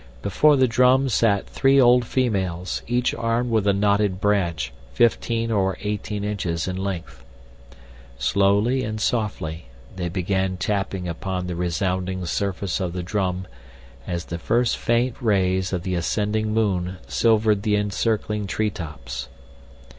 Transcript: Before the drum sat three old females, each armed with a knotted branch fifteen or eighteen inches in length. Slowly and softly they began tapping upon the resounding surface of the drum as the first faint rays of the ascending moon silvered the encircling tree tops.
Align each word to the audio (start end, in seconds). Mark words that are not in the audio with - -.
Before 0.23 0.55
the 0.55 0.67
drum 0.67 1.09
sat 1.09 1.45
three 1.45 1.79
old 1.79 2.05
females, 2.05 2.81
each 2.87 3.13
armed 3.13 3.51
with 3.51 3.67
a 3.67 3.71
knotted 3.71 4.19
branch 4.19 4.73
fifteen 4.93 5.51
or 5.51 5.77
eighteen 5.81 6.23
inches 6.23 6.67
in 6.67 6.75
length. 6.75 7.23
Slowly 8.17 8.83
and 8.83 8.99
softly 8.99 9.65
they 9.95 10.09
began 10.09 10.57
tapping 10.57 11.07
upon 11.07 11.45
the 11.45 11.55
resounding 11.55 12.25
surface 12.25 12.79
of 12.79 12.93
the 12.93 13.03
drum 13.03 13.45
as 14.07 14.25
the 14.25 14.39
first 14.39 14.75
faint 14.75 15.17
rays 15.21 15.71
of 15.71 15.83
the 15.83 15.93
ascending 15.93 16.51
moon 16.51 16.97
silvered 17.07 17.61
the 17.61 17.75
encircling 17.75 18.47
tree 18.47 18.71
tops. 18.71 19.27